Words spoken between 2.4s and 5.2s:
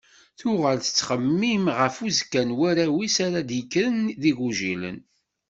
n warraw-is ara d-yekkren d igujilen.